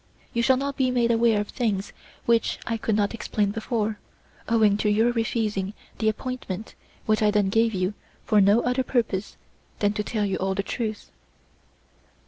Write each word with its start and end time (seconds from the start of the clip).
You 0.33 0.41
shall 0.41 0.57
now 0.57 0.71
be 0.71 0.89
made 0.89 1.11
aware 1.11 1.39
of 1.39 1.49
things 1.49 1.93
which 2.25 2.57
I 2.65 2.75
could 2.75 2.95
not 2.95 3.13
explain 3.13 3.51
before, 3.51 3.99
owing 4.49 4.75
to 4.77 4.89
your 4.89 5.11
refusing 5.11 5.75
the 5.99 6.09
appointment 6.09 6.73
which 7.05 7.21
I 7.21 7.29
then 7.29 7.49
gave 7.49 7.75
you 7.75 7.93
for 8.25 8.41
no 8.41 8.61
other 8.63 8.81
purpose 8.81 9.37
than 9.77 9.93
to 9.93 10.03
tell 10.03 10.25
you 10.25 10.37
all 10.37 10.55
the 10.55 10.63
truth. 10.63 11.11